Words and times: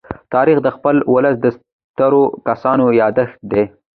تاریخ 0.33 0.57
د 0.63 0.67
خپل 0.75 0.95
ولس 1.13 1.35
د 1.41 1.45
سترو 1.55 2.23
کسانو 2.47 2.85
يادښت 3.01 3.37
دی. 3.51 3.63